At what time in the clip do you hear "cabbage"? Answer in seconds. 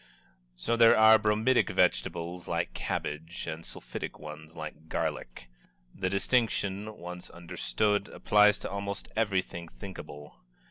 2.73-3.45